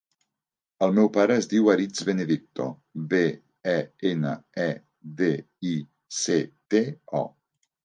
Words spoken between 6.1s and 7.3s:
ce, te, o.